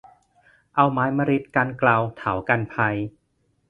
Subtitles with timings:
[0.75, 2.95] เอาไม้มะริดกันเกลาเถากันภัย